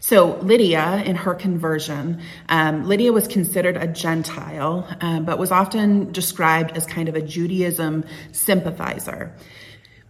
So 0.00 0.36
Lydia, 0.36 1.02
in 1.04 1.16
her 1.16 1.34
conversion, 1.34 2.20
um, 2.48 2.86
Lydia 2.86 3.12
was 3.12 3.26
considered 3.26 3.76
a 3.76 3.86
Gentile, 3.86 4.86
um, 5.00 5.24
but 5.24 5.38
was 5.38 5.50
often 5.50 6.12
described 6.12 6.76
as 6.76 6.86
kind 6.86 7.08
of 7.08 7.14
a 7.14 7.22
Judaism 7.22 8.04
sympathizer, 8.32 9.34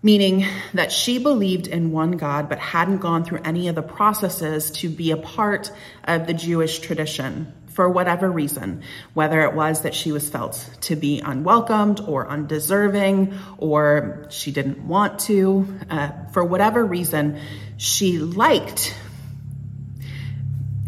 meaning 0.03 0.47
that 0.75 0.91
she 0.91 1.19
believed 1.19 1.69
in 1.69 1.93
one 1.93 2.13
God, 2.13 2.49
but 2.49 2.59
hadn't 2.59 2.99
gone 2.99 3.25
through 3.25 3.41
any 3.45 3.69
of 3.69 3.77
the 3.77 3.83
processes 3.83 4.71
to 4.73 4.89
be 4.89 5.13
a 5.13 5.17
part 5.17 5.71
of 6.05 6.27
the 6.27 6.35
Jewish 6.35 6.81
tradition 6.81 7.53
for 7.75 7.89
whatever 7.91 8.31
reason, 8.31 8.83
whether 9.15 9.43
it 9.43 9.55
was 9.55 9.83
that 9.83 9.95
she 9.95 10.13
was 10.13 10.29
felt 10.31 10.71
to 10.83 10.97
be 10.97 11.21
unwelcomed 11.21 12.01
or 12.01 12.29
undeserving 12.29 13.35
or 13.59 14.27
she 14.31 14.53
didn't 14.53 14.79
want 14.87 15.19
to, 15.21 15.79
uh, 15.91 16.11
for 16.33 16.45
whatever 16.45 16.85
reason, 16.85 17.41
she 17.77 18.19
liked. 18.19 18.95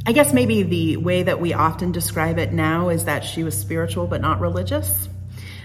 I 0.06 0.12
guess 0.12 0.32
maybe 0.32 0.62
the 0.62 0.96
way 0.98 1.24
that 1.24 1.40
we 1.40 1.52
often 1.52 1.90
describe 1.90 2.38
it 2.38 2.52
now 2.52 2.90
is 2.90 3.06
that 3.06 3.24
she 3.24 3.42
was 3.42 3.58
spiritual 3.58 4.06
but 4.06 4.20
not 4.20 4.40
religious. 4.40 5.08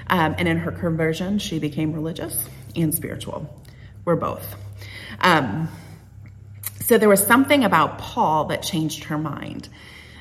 Um, 0.07 0.33
and 0.39 0.47
in 0.47 0.57
her 0.57 0.71
conversion, 0.71 1.37
she 1.37 1.59
became 1.59 1.93
religious 1.93 2.49
and 2.75 2.93
spiritual. 2.93 3.63
We're 4.03 4.15
both. 4.15 4.55
Um, 5.19 5.69
so 6.79 6.97
there 6.97 7.07
was 7.07 7.25
something 7.25 7.63
about 7.63 7.99
Paul 7.99 8.45
that 8.45 8.63
changed 8.63 9.05
her 9.05 9.17
mind. 9.19 9.69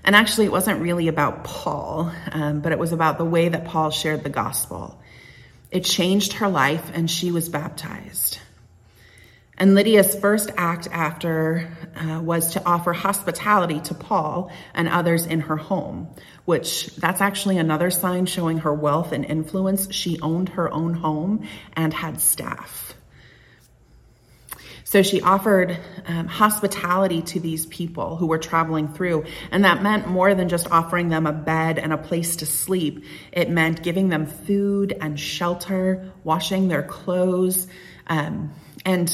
And 0.04 0.16
actually, 0.16 0.46
it 0.46 0.52
wasn't 0.52 0.80
really 0.80 1.08
about 1.08 1.44
Paul, 1.44 2.12
um, 2.32 2.60
but 2.60 2.72
it 2.72 2.78
was 2.78 2.92
about 2.92 3.18
the 3.18 3.24
way 3.24 3.48
that 3.48 3.66
Paul 3.66 3.90
shared 3.90 4.24
the 4.24 4.30
gospel. 4.30 5.00
It 5.70 5.84
changed 5.84 6.34
her 6.34 6.48
life, 6.48 6.90
and 6.94 7.10
she 7.10 7.32
was 7.32 7.48
baptized. 7.48 8.38
And 9.60 9.74
Lydia's 9.74 10.14
first 10.14 10.50
act 10.56 10.88
after 10.90 11.70
uh, 11.94 12.20
was 12.22 12.54
to 12.54 12.64
offer 12.64 12.94
hospitality 12.94 13.80
to 13.80 13.94
Paul 13.94 14.50
and 14.72 14.88
others 14.88 15.26
in 15.26 15.40
her 15.40 15.56
home, 15.56 16.08
which 16.46 16.86
that's 16.96 17.20
actually 17.20 17.58
another 17.58 17.90
sign 17.90 18.24
showing 18.24 18.58
her 18.58 18.72
wealth 18.72 19.12
and 19.12 19.22
influence. 19.22 19.92
She 19.92 20.18
owned 20.22 20.48
her 20.50 20.72
own 20.72 20.94
home 20.94 21.46
and 21.74 21.92
had 21.92 22.22
staff. 22.22 22.94
So 24.90 25.02
she 25.02 25.20
offered 25.20 25.78
um, 26.08 26.26
hospitality 26.26 27.22
to 27.22 27.38
these 27.38 27.64
people 27.66 28.16
who 28.16 28.26
were 28.26 28.38
traveling 28.38 28.92
through. 28.92 29.24
And 29.52 29.64
that 29.64 29.84
meant 29.84 30.08
more 30.08 30.34
than 30.34 30.48
just 30.48 30.68
offering 30.68 31.10
them 31.10 31.28
a 31.28 31.32
bed 31.32 31.78
and 31.78 31.92
a 31.92 31.96
place 31.96 32.34
to 32.36 32.46
sleep. 32.46 33.04
It 33.30 33.48
meant 33.48 33.84
giving 33.84 34.08
them 34.08 34.26
food 34.26 34.92
and 35.00 35.18
shelter, 35.18 36.10
washing 36.24 36.66
their 36.66 36.82
clothes. 36.82 37.68
Um, 38.08 38.52
and 38.84 39.08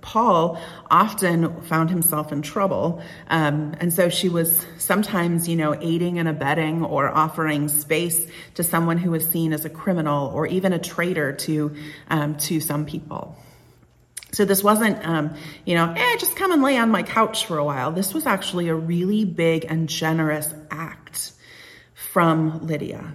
Paul 0.00 0.58
often 0.90 1.60
found 1.64 1.90
himself 1.90 2.32
in 2.32 2.40
trouble. 2.40 3.02
Um, 3.28 3.74
and 3.78 3.92
so 3.92 4.08
she 4.08 4.30
was 4.30 4.64
sometimes, 4.78 5.46
you 5.46 5.56
know, 5.56 5.76
aiding 5.78 6.18
and 6.18 6.30
abetting 6.30 6.82
or 6.82 7.10
offering 7.10 7.68
space 7.68 8.26
to 8.54 8.62
someone 8.62 8.96
who 8.96 9.10
was 9.10 9.28
seen 9.28 9.52
as 9.52 9.66
a 9.66 9.70
criminal 9.70 10.28
or 10.28 10.46
even 10.46 10.72
a 10.72 10.78
traitor 10.78 11.34
to, 11.34 11.76
um, 12.08 12.36
to 12.36 12.58
some 12.60 12.86
people. 12.86 13.36
So 14.32 14.44
this 14.44 14.62
wasn't, 14.62 15.04
um, 15.06 15.34
you 15.64 15.74
know, 15.74 15.92
eh, 15.96 16.16
just 16.18 16.36
come 16.36 16.52
and 16.52 16.62
lay 16.62 16.76
on 16.76 16.90
my 16.90 17.02
couch 17.02 17.46
for 17.46 17.58
a 17.58 17.64
while. 17.64 17.92
This 17.92 18.14
was 18.14 18.26
actually 18.26 18.68
a 18.68 18.74
really 18.74 19.24
big 19.24 19.66
and 19.68 19.88
generous 19.88 20.52
act 20.70 21.32
from 21.94 22.66
Lydia. 22.66 23.12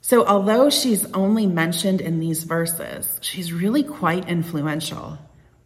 So 0.00 0.26
although 0.26 0.70
she's 0.70 1.04
only 1.12 1.46
mentioned 1.46 2.00
in 2.00 2.20
these 2.20 2.44
verses, 2.44 3.18
she's 3.22 3.52
really 3.52 3.84
quite 3.84 4.28
influential. 4.28 5.18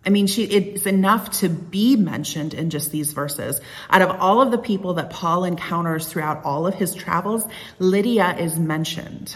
I 0.06 0.10
mean, 0.10 0.26
she, 0.26 0.44
it's 0.44 0.84
enough 0.84 1.30
to 1.40 1.48
be 1.48 1.96
mentioned 1.96 2.52
in 2.52 2.68
just 2.68 2.90
these 2.90 3.12
verses. 3.12 3.60
Out 3.88 4.02
of 4.02 4.10
all 4.20 4.42
of 4.42 4.50
the 4.50 4.58
people 4.58 4.94
that 4.94 5.08
Paul 5.08 5.44
encounters 5.44 6.06
throughout 6.06 6.44
all 6.44 6.66
of 6.66 6.74
his 6.74 6.94
travels, 6.94 7.46
Lydia 7.78 8.36
is 8.38 8.58
mentioned. 8.58 9.34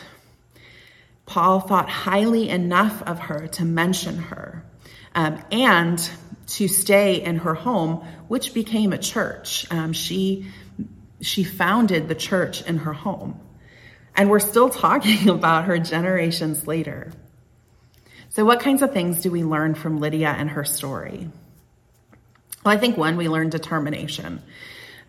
Paul 1.29 1.61
thought 1.61 1.91
highly 1.91 2.49
enough 2.49 3.03
of 3.03 3.19
her 3.19 3.49
to 3.49 3.65
mention 3.65 4.17
her 4.17 4.65
um, 5.15 5.43
and 5.53 6.11
to 6.49 6.69
stay 6.69 7.23
in 7.23 7.37
her 7.37 7.53
home, 7.53 7.97
which 8.29 8.55
became 8.55 8.95
a 8.95 8.99
church. 8.99 9.67
Um, 9.71 9.93
she 9.93 10.47
she 11.21 11.45
founded 11.45 12.09
the 12.09 12.15
church 12.15 12.63
in 12.63 12.79
her 12.79 12.95
home, 12.95 13.39
and 14.17 14.31
we're 14.31 14.41
still 14.41 14.71
talking 14.87 15.29
about 15.29 15.67
her 15.67 15.79
generations 15.79 16.67
later. 16.67 17.13
So, 18.31 18.47
what 18.47 18.61
kinds 18.61 18.81
of 18.81 18.95
things 18.95 19.21
do 19.21 19.31
we 19.31 19.45
learn 19.45 19.75
from 19.75 20.01
Lydia 20.01 20.29
and 20.31 20.49
her 20.49 20.65
story? 20.65 21.29
Well, 22.65 22.75
I 22.75 22.79
think 22.79 22.97
one, 22.97 23.19
we 23.19 23.29
learn 23.29 23.51
determination. 23.51 24.43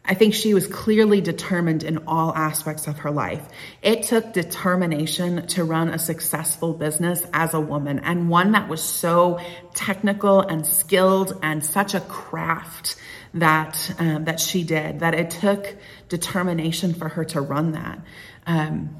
I 0.05 0.13
think 0.13 0.33
she 0.33 0.53
was 0.53 0.65
clearly 0.65 1.21
determined 1.21 1.83
in 1.83 1.99
all 2.07 2.33
aspects 2.33 2.87
of 2.87 2.99
her 2.99 3.11
life. 3.11 3.45
It 3.81 4.03
took 4.03 4.33
determination 4.33 5.45
to 5.47 5.63
run 5.63 5.89
a 5.89 5.99
successful 5.99 6.73
business 6.73 7.25
as 7.33 7.53
a 7.53 7.59
woman 7.59 7.99
and 7.99 8.29
one 8.29 8.53
that 8.53 8.69
was 8.69 8.81
so 8.81 9.39
technical 9.73 10.41
and 10.41 10.65
skilled 10.65 11.37
and 11.43 11.63
such 11.63 11.93
a 11.93 11.99
craft 11.99 12.95
that 13.35 13.93
um, 13.99 14.25
that 14.25 14.39
she 14.39 14.63
did 14.63 15.01
that 15.01 15.13
it 15.13 15.29
took 15.29 15.75
determination 16.07 16.93
for 16.93 17.09
her 17.09 17.25
to 17.25 17.41
run 17.41 17.73
that. 17.73 17.99
Um, 18.47 18.95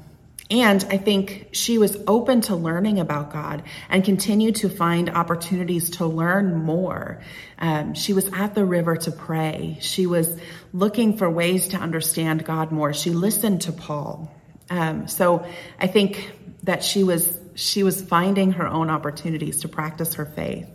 and 0.50 0.84
I 0.90 0.96
think 0.96 1.50
she 1.52 1.78
was 1.78 1.96
open 2.08 2.40
to 2.42 2.56
learning 2.56 2.98
about 2.98 3.32
God 3.32 3.62
and 3.88 4.04
continued 4.04 4.56
to 4.56 4.68
find 4.68 5.08
opportunities 5.08 5.90
to 5.90 6.06
learn 6.06 6.56
more. 6.56 7.22
Um, 7.58 7.94
she 7.94 8.12
was 8.12 8.28
at 8.32 8.56
the 8.56 8.64
river 8.64 8.96
to 8.96 9.12
pray. 9.12 9.78
She 9.80 10.06
was 10.06 10.36
looking 10.72 11.16
for 11.16 11.30
ways 11.30 11.68
to 11.68 11.76
understand 11.76 12.44
God 12.44 12.72
more. 12.72 12.92
She 12.92 13.10
listened 13.10 13.62
to 13.62 13.72
Paul. 13.72 14.34
Um, 14.70 15.06
so 15.06 15.46
I 15.78 15.86
think 15.86 16.32
that 16.64 16.82
she 16.82 17.04
was 17.04 17.38
she 17.54 17.82
was 17.82 18.00
finding 18.00 18.52
her 18.52 18.66
own 18.66 18.90
opportunities 18.90 19.60
to 19.62 19.68
practice 19.68 20.14
her 20.14 20.24
faith. 20.24 20.68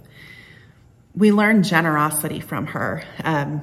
We 1.15 1.31
learned 1.31 1.63
generosity 1.63 2.41
from 2.41 2.67
her. 2.67 3.03
Um, 3.23 3.61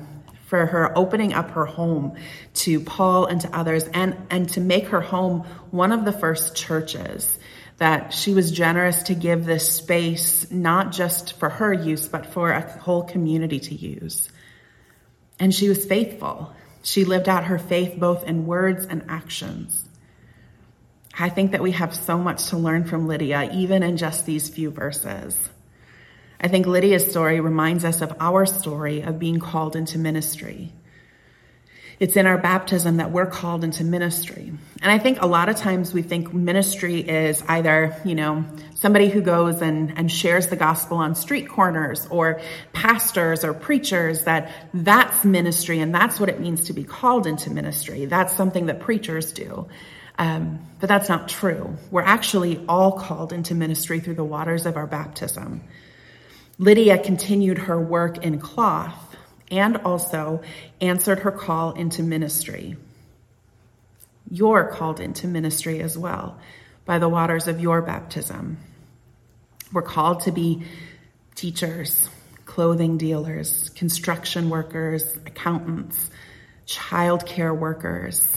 for 0.52 0.66
her 0.66 0.92
opening 0.98 1.32
up 1.32 1.52
her 1.52 1.64
home 1.64 2.14
to 2.52 2.78
Paul 2.78 3.24
and 3.24 3.40
to 3.40 3.56
others 3.56 3.88
and, 3.94 4.14
and 4.28 4.46
to 4.50 4.60
make 4.60 4.88
her 4.88 5.00
home 5.00 5.46
one 5.70 5.92
of 5.92 6.04
the 6.04 6.12
first 6.12 6.54
churches 6.54 7.38
that 7.78 8.12
she 8.12 8.34
was 8.34 8.52
generous 8.52 9.04
to 9.04 9.14
give 9.14 9.46
this 9.46 9.72
space, 9.72 10.50
not 10.50 10.92
just 10.92 11.38
for 11.38 11.48
her 11.48 11.72
use, 11.72 12.06
but 12.06 12.26
for 12.26 12.50
a 12.50 12.70
whole 12.80 13.02
community 13.02 13.60
to 13.60 13.74
use. 13.74 14.30
And 15.40 15.54
she 15.54 15.70
was 15.70 15.86
faithful. 15.86 16.52
She 16.82 17.06
lived 17.06 17.30
out 17.30 17.44
her 17.44 17.58
faith 17.58 17.98
both 17.98 18.24
in 18.24 18.44
words 18.44 18.84
and 18.84 19.06
actions. 19.08 19.88
I 21.18 21.30
think 21.30 21.52
that 21.52 21.62
we 21.62 21.70
have 21.70 21.94
so 21.94 22.18
much 22.18 22.48
to 22.48 22.58
learn 22.58 22.84
from 22.84 23.08
Lydia, 23.08 23.48
even 23.54 23.82
in 23.82 23.96
just 23.96 24.26
these 24.26 24.50
few 24.50 24.70
verses. 24.70 25.48
I 26.42 26.48
think 26.48 26.66
Lydia's 26.66 27.08
story 27.08 27.40
reminds 27.40 27.84
us 27.84 28.02
of 28.02 28.14
our 28.18 28.46
story 28.46 29.02
of 29.02 29.18
being 29.18 29.38
called 29.38 29.76
into 29.76 29.98
ministry. 29.98 30.72
It's 32.00 32.16
in 32.16 32.26
our 32.26 32.36
baptism 32.36 32.96
that 32.96 33.12
we're 33.12 33.26
called 33.26 33.62
into 33.62 33.84
ministry. 33.84 34.52
And 34.82 34.90
I 34.90 34.98
think 34.98 35.22
a 35.22 35.26
lot 35.26 35.48
of 35.48 35.54
times 35.54 35.94
we 35.94 36.02
think 36.02 36.34
ministry 36.34 36.98
is 36.98 37.44
either, 37.46 37.94
you 38.04 38.16
know, 38.16 38.44
somebody 38.74 39.08
who 39.08 39.20
goes 39.20 39.62
and, 39.62 39.96
and 39.96 40.10
shares 40.10 40.48
the 40.48 40.56
gospel 40.56 40.96
on 40.96 41.14
street 41.14 41.48
corners 41.48 42.08
or 42.10 42.40
pastors 42.72 43.44
or 43.44 43.54
preachers, 43.54 44.24
that 44.24 44.50
that's 44.74 45.24
ministry 45.24 45.78
and 45.78 45.94
that's 45.94 46.18
what 46.18 46.28
it 46.28 46.40
means 46.40 46.64
to 46.64 46.72
be 46.72 46.82
called 46.82 47.28
into 47.28 47.50
ministry. 47.50 48.06
That's 48.06 48.34
something 48.34 48.66
that 48.66 48.80
preachers 48.80 49.30
do. 49.30 49.68
Um, 50.18 50.58
but 50.80 50.88
that's 50.88 51.08
not 51.08 51.28
true. 51.28 51.76
We're 51.92 52.02
actually 52.02 52.64
all 52.68 52.98
called 52.98 53.32
into 53.32 53.54
ministry 53.54 54.00
through 54.00 54.16
the 54.16 54.24
waters 54.24 54.66
of 54.66 54.76
our 54.76 54.88
baptism. 54.88 55.62
Lydia 56.58 56.98
continued 56.98 57.58
her 57.58 57.80
work 57.80 58.24
in 58.24 58.38
cloth 58.38 59.16
and 59.50 59.76
also 59.78 60.42
answered 60.80 61.20
her 61.20 61.32
call 61.32 61.72
into 61.72 62.02
ministry. 62.02 62.76
You're 64.30 64.64
called 64.64 65.00
into 65.00 65.26
ministry 65.26 65.80
as 65.80 65.96
well 65.96 66.38
by 66.84 66.98
the 66.98 67.08
waters 67.08 67.48
of 67.48 67.60
your 67.60 67.82
baptism. 67.82 68.58
We're 69.72 69.82
called 69.82 70.20
to 70.20 70.32
be 70.32 70.64
teachers, 71.34 72.08
clothing 72.44 72.98
dealers, 72.98 73.70
construction 73.70 74.50
workers, 74.50 75.16
accountants, 75.26 76.10
childcare 76.66 77.56
workers, 77.56 78.36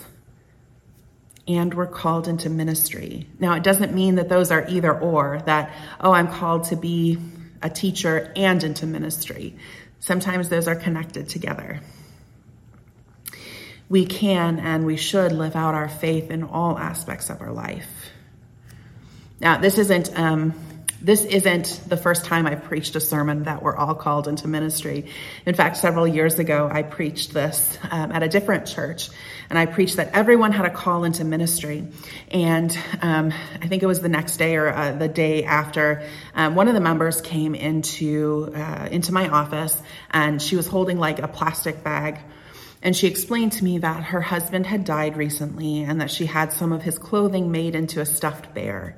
and 1.47 1.73
we're 1.73 1.85
called 1.85 2.27
into 2.27 2.49
ministry. 2.49 3.27
Now, 3.39 3.53
it 3.53 3.63
doesn't 3.63 3.93
mean 3.93 4.15
that 4.15 4.29
those 4.29 4.51
are 4.51 4.65
either 4.67 4.97
or, 4.97 5.41
that, 5.45 5.73
oh, 5.99 6.11
I'm 6.11 6.27
called 6.27 6.65
to 6.65 6.75
be 6.75 7.17
a 7.61 7.69
teacher 7.69 8.31
and 8.35 8.63
into 8.63 8.85
ministry. 8.85 9.55
Sometimes 9.99 10.49
those 10.49 10.67
are 10.67 10.75
connected 10.75 11.29
together. 11.29 11.81
We 13.87 14.05
can 14.05 14.59
and 14.59 14.85
we 14.85 14.97
should 14.97 15.31
live 15.31 15.55
out 15.55 15.75
our 15.75 15.89
faith 15.89 16.31
in 16.31 16.43
all 16.43 16.77
aspects 16.77 17.29
of 17.29 17.41
our 17.41 17.51
life. 17.51 18.09
Now, 19.39 19.59
this 19.59 19.77
isn't 19.77 20.17
um, 20.17 20.53
this 21.05 21.23
isn't 21.23 21.81
the 21.87 21.97
first 21.97 22.25
time 22.25 22.47
I've 22.47 22.63
preached 22.63 22.95
a 22.95 22.99
sermon 22.99 23.43
that 23.43 23.61
we're 23.61 23.75
all 23.75 23.93
called 23.93 24.27
into 24.27 24.47
ministry. 24.47 25.05
In 25.45 25.53
fact, 25.53 25.77
several 25.77 26.07
years 26.07 26.39
ago, 26.39 26.67
I 26.71 26.81
preached 26.81 27.31
this 27.31 27.77
um, 27.91 28.11
at 28.11 28.23
a 28.23 28.27
different 28.27 28.65
church, 28.65 29.09
and 29.51 29.59
I 29.59 29.67
preached 29.67 29.97
that 29.97 30.15
everyone 30.15 30.51
had 30.51 30.65
a 30.65 30.71
call 30.71 31.03
into 31.03 31.23
ministry. 31.23 31.87
And 32.31 32.75
um, 33.03 33.31
I 33.61 33.67
think 33.67 33.83
it 33.83 33.85
was 33.85 34.01
the 34.01 34.09
next 34.09 34.37
day 34.37 34.55
or 34.55 34.69
uh, 34.69 34.93
the 34.93 35.07
day 35.07 35.43
after, 35.43 36.01
um, 36.33 36.55
one 36.55 36.67
of 36.67 36.73
the 36.73 36.81
members 36.81 37.21
came 37.21 37.53
into 37.53 38.51
uh, 38.55 38.87
into 38.89 39.13
my 39.13 39.29
office, 39.29 39.79
and 40.09 40.41
she 40.41 40.55
was 40.55 40.65
holding 40.65 40.97
like 40.97 41.19
a 41.19 41.27
plastic 41.27 41.83
bag. 41.83 42.17
And 42.81 42.95
she 42.95 43.05
explained 43.05 43.51
to 43.53 43.63
me 43.63 43.77
that 43.77 44.05
her 44.05 44.21
husband 44.21 44.65
had 44.65 44.85
died 44.85 45.17
recently 45.17 45.83
and 45.83 46.01
that 46.01 46.09
she 46.09 46.25
had 46.25 46.51
some 46.51 46.71
of 46.71 46.81
his 46.81 46.97
clothing 46.97 47.51
made 47.51 47.75
into 47.75 48.01
a 48.01 48.05
stuffed 48.05 48.55
bear. 48.55 48.97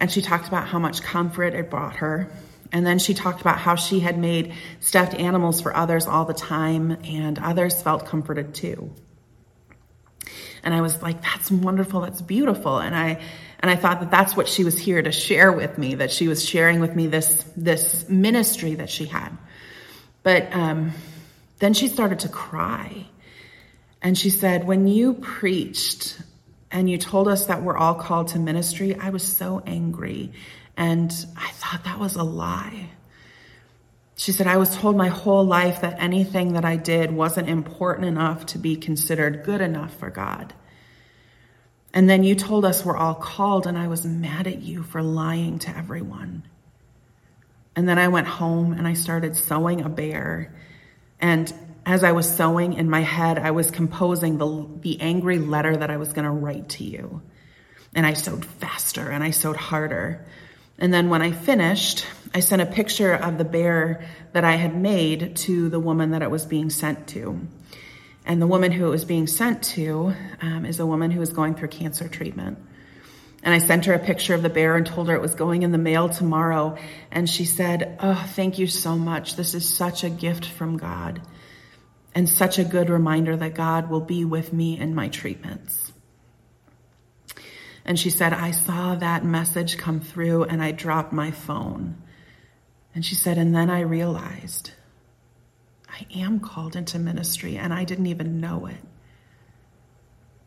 And 0.00 0.10
she 0.10 0.22
talked 0.22 0.48
about 0.48 0.66
how 0.66 0.78
much 0.78 1.02
comfort 1.02 1.54
it 1.54 1.70
brought 1.70 1.96
her. 1.96 2.32
And 2.72 2.86
then 2.86 2.98
she 2.98 3.14
talked 3.14 3.40
about 3.40 3.58
how 3.58 3.74
she 3.74 4.00
had 4.00 4.18
made 4.18 4.54
stuffed 4.80 5.14
animals 5.14 5.60
for 5.60 5.76
others 5.76 6.06
all 6.06 6.24
the 6.24 6.34
time, 6.34 6.98
and 7.04 7.38
others 7.38 7.82
felt 7.82 8.06
comforted 8.06 8.54
too. 8.54 8.92
And 10.62 10.74
I 10.74 10.80
was 10.80 11.02
like, 11.02 11.22
that's 11.22 11.50
wonderful, 11.50 12.02
that's 12.02 12.22
beautiful. 12.22 12.78
And 12.78 12.94
I 12.94 13.20
and 13.60 13.70
I 13.70 13.76
thought 13.76 14.00
that 14.00 14.10
that's 14.10 14.36
what 14.36 14.48
she 14.48 14.64
was 14.64 14.78
here 14.78 15.02
to 15.02 15.12
share 15.12 15.52
with 15.52 15.76
me, 15.76 15.96
that 15.96 16.10
she 16.10 16.28
was 16.28 16.44
sharing 16.44 16.80
with 16.80 16.94
me 16.94 17.06
this 17.08 17.44
this 17.56 18.08
ministry 18.08 18.76
that 18.76 18.88
she 18.88 19.06
had. 19.06 19.36
But 20.22 20.54
um, 20.54 20.92
then 21.58 21.74
she 21.74 21.88
started 21.88 22.20
to 22.20 22.28
cry. 22.28 23.06
And 24.02 24.16
she 24.16 24.30
said, 24.30 24.66
When 24.66 24.86
you 24.86 25.14
preached 25.14 26.20
and 26.70 26.88
you 26.88 26.98
told 26.98 27.28
us 27.28 27.46
that 27.46 27.62
we're 27.62 27.76
all 27.76 27.94
called 27.94 28.28
to 28.28 28.38
ministry, 28.38 28.94
I 28.94 29.10
was 29.10 29.22
so 29.22 29.62
angry. 29.66 30.32
And 30.76 31.10
I 31.36 31.50
thought 31.50 31.84
that 31.84 31.98
was 31.98 32.16
a 32.16 32.22
lie. 32.22 32.90
She 34.16 34.32
said, 34.32 34.46
I 34.46 34.58
was 34.58 34.76
told 34.76 34.96
my 34.96 35.08
whole 35.08 35.44
life 35.44 35.80
that 35.80 36.00
anything 36.00 36.52
that 36.52 36.64
I 36.64 36.76
did 36.76 37.10
wasn't 37.10 37.48
important 37.48 38.06
enough 38.06 38.46
to 38.46 38.58
be 38.58 38.76
considered 38.76 39.44
good 39.44 39.60
enough 39.60 39.94
for 39.96 40.10
God. 40.10 40.52
And 41.92 42.08
then 42.08 42.22
you 42.22 42.34
told 42.34 42.64
us 42.64 42.84
we're 42.84 42.96
all 42.96 43.14
called, 43.14 43.66
and 43.66 43.76
I 43.76 43.88
was 43.88 44.04
mad 44.04 44.46
at 44.46 44.62
you 44.62 44.82
for 44.82 45.02
lying 45.02 45.58
to 45.60 45.76
everyone. 45.76 46.44
And 47.74 47.88
then 47.88 47.98
I 47.98 48.08
went 48.08 48.26
home 48.26 48.72
and 48.72 48.86
I 48.86 48.92
started 48.92 49.36
sewing 49.36 49.80
a 49.80 49.88
bear. 49.88 50.54
And 51.20 51.52
as 51.86 52.04
I 52.04 52.12
was 52.12 52.30
sewing 52.34 52.74
in 52.74 52.90
my 52.90 53.00
head, 53.00 53.38
I 53.38 53.52
was 53.52 53.70
composing 53.70 54.38
the, 54.38 54.68
the 54.80 55.00
angry 55.00 55.38
letter 55.38 55.76
that 55.76 55.90
I 55.90 55.96
was 55.96 56.12
going 56.12 56.24
to 56.24 56.30
write 56.30 56.70
to 56.70 56.84
you. 56.84 57.22
And 57.94 58.06
I 58.06 58.12
sewed 58.12 58.44
faster 58.44 59.08
and 59.10 59.24
I 59.24 59.30
sewed 59.30 59.56
harder. 59.56 60.26
And 60.78 60.92
then 60.92 61.10
when 61.10 61.22
I 61.22 61.32
finished, 61.32 62.06
I 62.34 62.40
sent 62.40 62.62
a 62.62 62.66
picture 62.66 63.12
of 63.12 63.38
the 63.38 63.44
bear 63.44 64.06
that 64.32 64.44
I 64.44 64.52
had 64.52 64.76
made 64.76 65.36
to 65.36 65.68
the 65.68 65.80
woman 65.80 66.12
that 66.12 66.22
it 66.22 66.30
was 66.30 66.46
being 66.46 66.70
sent 66.70 67.08
to. 67.08 67.40
And 68.24 68.40
the 68.40 68.46
woman 68.46 68.70
who 68.70 68.86
it 68.86 68.90
was 68.90 69.04
being 69.04 69.26
sent 69.26 69.62
to 69.74 70.14
um, 70.40 70.64
is 70.64 70.78
a 70.78 70.86
woman 70.86 71.10
who 71.10 71.20
is 71.22 71.32
going 71.32 71.54
through 71.54 71.68
cancer 71.68 72.08
treatment. 72.08 72.58
And 73.42 73.54
I 73.54 73.58
sent 73.58 73.86
her 73.86 73.94
a 73.94 73.98
picture 73.98 74.34
of 74.34 74.42
the 74.42 74.50
bear 74.50 74.76
and 74.76 74.86
told 74.86 75.08
her 75.08 75.14
it 75.14 75.22
was 75.22 75.34
going 75.34 75.62
in 75.62 75.72
the 75.72 75.78
mail 75.78 76.10
tomorrow. 76.10 76.76
And 77.10 77.28
she 77.28 77.46
said, 77.46 77.98
Oh, 78.00 78.22
thank 78.34 78.58
you 78.58 78.66
so 78.66 78.96
much. 78.96 79.34
This 79.34 79.54
is 79.54 79.66
such 79.66 80.04
a 80.04 80.10
gift 80.10 80.44
from 80.44 80.76
God 80.76 81.22
and 82.14 82.28
such 82.28 82.58
a 82.58 82.64
good 82.64 82.90
reminder 82.90 83.36
that 83.36 83.54
God 83.54 83.88
will 83.88 84.00
be 84.00 84.24
with 84.24 84.52
me 84.52 84.78
in 84.78 84.94
my 84.94 85.08
treatments. 85.08 85.92
And 87.84 87.98
she 87.98 88.10
said, 88.10 88.32
I 88.32 88.50
saw 88.50 88.94
that 88.96 89.24
message 89.24 89.78
come 89.78 90.00
through 90.00 90.44
and 90.44 90.62
I 90.62 90.72
dropped 90.72 91.12
my 91.12 91.30
phone. 91.30 92.02
And 92.94 93.04
she 93.04 93.14
said, 93.14 93.38
and 93.38 93.54
then 93.54 93.70
I 93.70 93.80
realized 93.80 94.72
I 95.88 96.06
am 96.14 96.40
called 96.40 96.76
into 96.76 96.98
ministry 96.98 97.56
and 97.56 97.72
I 97.72 97.84
didn't 97.84 98.06
even 98.06 98.40
know 98.40 98.66
it. 98.66 98.76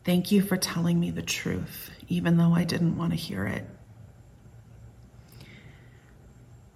Thank 0.04 0.30
you 0.32 0.42
for 0.42 0.56
telling 0.56 1.00
me 1.00 1.10
the 1.10 1.22
truth, 1.22 1.90
even 2.08 2.36
though 2.36 2.52
I 2.52 2.64
didn't 2.64 2.98
want 2.98 3.12
to 3.12 3.16
hear 3.18 3.46
it. 3.46 3.66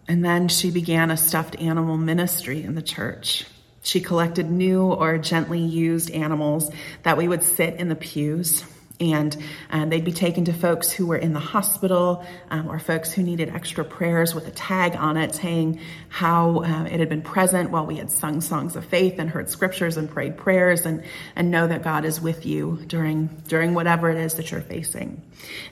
And 0.08 0.24
then 0.24 0.48
she 0.48 0.70
began 0.70 1.10
a 1.10 1.16
stuffed 1.18 1.56
animal 1.56 1.98
ministry 1.98 2.62
in 2.62 2.74
the 2.74 2.82
church. 2.82 3.44
She 3.88 4.02
collected 4.02 4.50
new 4.50 4.82
or 4.82 5.16
gently 5.16 5.60
used 5.60 6.10
animals 6.10 6.70
that 7.04 7.16
we 7.16 7.26
would 7.26 7.42
sit 7.42 7.76
in 7.76 7.88
the 7.88 7.96
pews 7.96 8.62
and 9.00 9.34
um, 9.70 9.88
they'd 9.88 10.04
be 10.04 10.12
taken 10.12 10.44
to 10.44 10.52
folks 10.52 10.90
who 10.90 11.06
were 11.06 11.16
in 11.16 11.32
the 11.32 11.40
hospital 11.40 12.22
um, 12.50 12.68
or 12.68 12.78
folks 12.78 13.12
who 13.12 13.22
needed 13.22 13.48
extra 13.48 13.86
prayers 13.86 14.34
with 14.34 14.46
a 14.46 14.50
tag 14.50 14.94
on 14.94 15.16
it 15.16 15.34
saying 15.34 15.80
how 16.10 16.64
uh, 16.64 16.84
it 16.84 17.00
had 17.00 17.08
been 17.08 17.22
present 17.22 17.70
while 17.70 17.86
we 17.86 17.96
had 17.96 18.10
sung 18.10 18.42
songs 18.42 18.76
of 18.76 18.84
faith 18.84 19.14
and 19.18 19.30
heard 19.30 19.48
scriptures 19.48 19.96
and 19.96 20.10
prayed 20.10 20.36
prayers 20.36 20.84
and, 20.84 21.02
and 21.34 21.50
know 21.50 21.66
that 21.66 21.82
God 21.82 22.04
is 22.04 22.20
with 22.20 22.44
you 22.44 22.82
during, 22.88 23.28
during 23.46 23.72
whatever 23.72 24.10
it 24.10 24.18
is 24.18 24.34
that 24.34 24.50
you're 24.50 24.60
facing. 24.60 25.22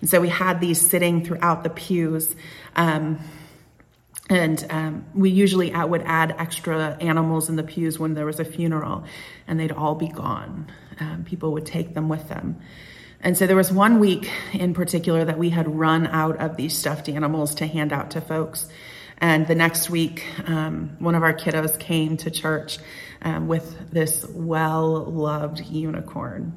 And 0.00 0.09
so 0.09 0.22
we 0.22 0.31
had 0.31 0.59
these 0.59 0.81
sitting 0.81 1.22
throughout 1.22 1.64
the 1.64 1.70
pews. 1.70 2.35
Um, 2.76 3.18
and 4.28 4.66
um, 4.70 5.06
we 5.14 5.30
usually 5.30 5.72
would 5.72 6.02
add 6.02 6.34
extra 6.38 6.96
animals 7.00 7.48
in 7.48 7.56
the 7.56 7.62
pews 7.62 7.98
when 7.98 8.14
there 8.14 8.26
was 8.26 8.40
a 8.40 8.44
funeral, 8.44 9.04
and 9.46 9.58
they'd 9.58 9.72
all 9.72 9.94
be 9.94 10.08
gone. 10.08 10.70
Um, 10.98 11.24
people 11.24 11.52
would 11.52 11.66
take 11.66 11.94
them 11.94 12.08
with 12.08 12.28
them. 12.28 12.60
And 13.20 13.36
so 13.36 13.46
there 13.46 13.56
was 13.56 13.72
one 13.72 13.98
week 13.98 14.30
in 14.52 14.74
particular 14.74 15.24
that 15.24 15.38
we 15.38 15.50
had 15.50 15.68
run 15.68 16.06
out 16.06 16.38
of 16.38 16.56
these 16.56 16.76
stuffed 16.76 17.08
animals 17.08 17.56
to 17.56 17.66
hand 17.66 17.92
out 17.92 18.12
to 18.12 18.20
folks. 18.20 18.68
And 19.18 19.46
the 19.46 19.54
next 19.54 19.88
week, 19.88 20.24
um, 20.46 20.96
one 20.98 21.14
of 21.14 21.22
our 21.22 21.32
kiddos 21.32 21.78
came 21.78 22.18
to 22.18 22.30
church 22.30 22.78
um, 23.22 23.48
with 23.48 23.90
this 23.90 24.26
well 24.28 25.04
loved 25.04 25.60
unicorn. 25.60 26.52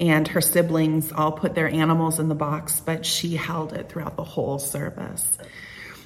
And 0.00 0.26
her 0.28 0.40
siblings 0.40 1.12
all 1.12 1.32
put 1.32 1.54
their 1.54 1.68
animals 1.68 2.18
in 2.18 2.28
the 2.28 2.34
box, 2.34 2.80
but 2.80 3.04
she 3.04 3.36
held 3.36 3.74
it 3.74 3.90
throughout 3.90 4.16
the 4.16 4.24
whole 4.24 4.58
service. 4.58 5.38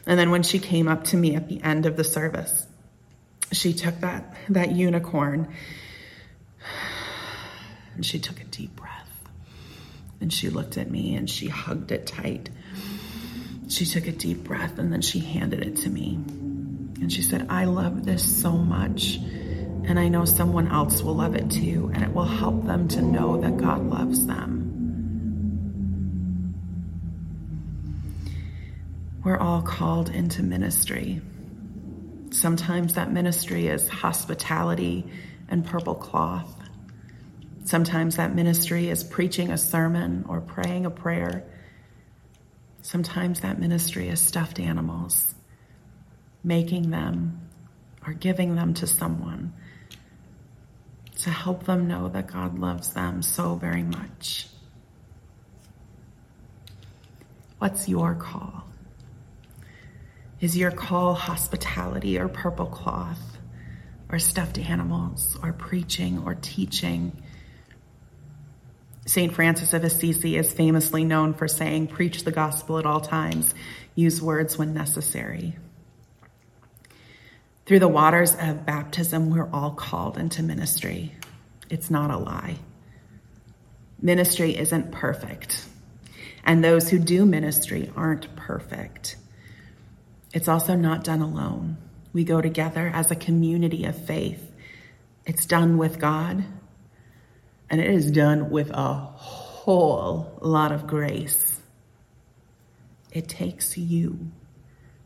And 0.07 0.19
then 0.19 0.31
when 0.31 0.43
she 0.43 0.59
came 0.59 0.89
up 0.89 1.05
to 1.05 1.17
me 1.17 1.35
at 1.35 1.49
the 1.49 1.63
end 1.63 1.87
of 1.87 1.97
the 1.97 2.05
service, 2.05 2.67
she 3.53 3.73
took 3.73 4.01
that, 4.01 4.37
that 4.51 4.73
unicorn 4.73 5.55
and 7.95 8.05
she 8.05 8.19
took 8.19 8.41
a 8.41 8.45
deep 8.45 8.75
breath. 8.77 8.91
And 10.21 10.33
she 10.33 10.49
looked 10.49 10.79
at 10.79 10.91
me 10.91 11.17
and 11.17 11.29
she 11.29 11.49
hugged 11.49 11.93
it 11.93 12.07
tight. 12.07 12.51
She 13.69 13.87
took 13.87 14.07
a 14.07 14.13
deep 14.13 14.45
breath 14.45 14.79
and 14.79 14.93
then 14.93 15.03
she 15.03 15.19
handed 15.21 15.63
it 15.63 15.77
to 15.79 15.91
me. 15.91 16.15
And 16.15 17.13
she 17.13 17.23
said, 17.23 17.47
I 17.51 17.65
love 17.65 18.05
this 18.05 18.43
so 18.43 18.53
much. 18.53 19.17
And 19.17 19.99
I 19.99 20.09
know 20.09 20.25
someone 20.25 20.69
else 20.69 21.03
will 21.03 21.17
love 21.17 21.35
it 21.35 21.51
too. 21.51 21.91
And 21.95 22.03
it 22.03 22.15
will 22.15 22.25
help 22.25 22.65
them 22.65 22.89
to 22.89 23.03
know 23.03 23.41
that 23.41 23.57
God 23.57 23.83
loves 23.85 24.27
them. 24.27 24.64
We're 29.25 29.39
all 29.39 29.63
called 29.63 30.11
into 30.11 30.43
ministry. 30.43 31.23
Sometimes 32.31 32.95
that 32.95 33.11
ministry 33.11 33.69
is 33.69 33.89
hospitality 33.89 35.07
and 35.49 35.65
purple 35.65 35.95
cloth. 35.95 36.55
Sometimes 37.65 38.17
that 38.17 38.35
ministry 38.35 38.91
is 38.91 39.03
preaching 39.03 39.51
a 39.51 39.57
sermon 39.57 40.27
or 40.29 40.43
praying 40.43 40.85
a 40.85 40.91
prayer. 40.91 41.43
Sometimes 42.83 43.41
that 43.41 43.59
ministry 43.59 44.11
is 44.11 44.21
stuffed 44.21 44.61
animals, 44.61 45.35
making 46.43 46.91
them 46.91 47.49
or 48.07 48.13
giving 48.13 48.57
them 48.57 48.75
to 48.75 48.87
someone 48.87 49.55
to 51.21 51.31
help 51.31 51.65
them 51.65 51.89
know 51.89 52.09
that 52.09 52.27
God 52.27 52.59
loves 52.59 52.93
them 52.93 53.23
so 53.23 53.55
very 53.55 53.85
much. 53.85 54.49
What's 57.59 57.89
your 57.89 58.15
call? 58.15 58.65
Is 60.45 60.59
your 60.59 60.73
call 60.73 61.15
hospitality 61.15 62.19
or 62.19 62.29
purple 62.29 62.67
cloth 62.67 63.39
or 64.11 64.19
stuffed 64.19 64.59
animals 64.59 65.39
or 65.43 65.55
preaching 65.55 66.23
or 66.23 66.35
teaching? 66.35 67.23
St. 69.07 69.33
Francis 69.33 69.73
of 69.73 69.85
Assisi 69.85 70.37
is 70.37 70.53
famously 70.53 71.03
known 71.03 71.33
for 71.33 71.49
saying, 71.49 71.87
Preach 71.87 72.25
the 72.25 72.31
gospel 72.31 72.79
at 72.79 72.85
all 72.85 73.01
times, 73.01 73.55
use 73.95 74.21
words 74.21 74.59
when 74.59 74.75
necessary. 74.75 75.57
Through 77.65 77.79
the 77.79 77.89
waters 77.89 78.37
of 78.39 78.67
baptism, 78.67 79.31
we're 79.31 79.49
all 79.51 79.71
called 79.71 80.19
into 80.19 80.43
ministry. 80.43 81.15
It's 81.71 81.91
not 81.91 82.11
a 82.11 82.19
lie. 82.19 82.57
Ministry 83.99 84.55
isn't 84.59 84.93
perfect, 84.93 85.65
and 86.45 86.63
those 86.63 86.91
who 86.91 86.99
do 86.99 87.25
ministry 87.25 87.91
aren't 87.97 88.37
perfect. 88.37 89.17
It's 90.35 90.49
also 90.49 90.75
not 90.75 91.05
done 91.05 91.23
alone. 91.23 91.79
We 92.13 92.25
go 92.25 92.41
together 92.41 92.91
as 92.93 93.11
a 93.13 93.17
community 93.17 93.85
of 93.85 93.97
faith. 93.97 94.53
It's 95.25 95.47
done 95.47 95.79
with 95.79 96.01
God, 96.01 96.45
and 97.71 97.81
it 97.81 97.89
is 97.89 98.11
done 98.11 98.51
with 98.51 98.71
a 98.71 98.95
whole 98.95 100.37
lot 100.43 100.73
of 100.73 100.89
grace. 100.89 101.63
It 103.13 103.29
takes 103.29 103.79
you 103.79 104.33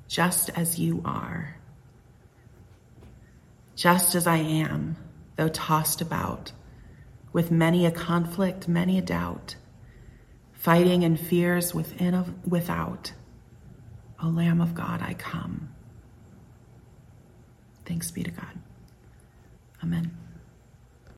just 0.08 0.48
as 0.56 0.78
you 0.78 1.02
are, 1.04 1.56
just 3.76 4.14
as 4.14 4.26
I 4.26 4.38
am, 4.38 4.96
though 5.36 5.48
tossed 5.48 6.00
about 6.00 6.52
with 7.34 7.50
many 7.50 7.84
a 7.84 7.90
conflict, 7.90 8.66
many 8.66 8.96
a 8.96 9.02
doubt, 9.02 9.56
fighting 10.54 11.04
and 11.04 11.20
fears 11.20 11.74
within 11.74 12.14
of 12.14 12.46
without. 12.50 13.12
O 14.22 14.28
Lamb 14.28 14.60
of 14.60 14.74
God, 14.74 15.00
I 15.02 15.14
come. 15.14 15.68
Thanks 17.84 18.10
be 18.10 18.22
to 18.22 18.30
God. 18.30 18.58
Amen. 19.82 20.10